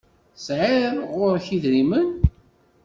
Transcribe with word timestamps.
Tesɛiḍ 0.35 0.95
ɣur-k 1.17 1.47
idrimen? 1.55 2.09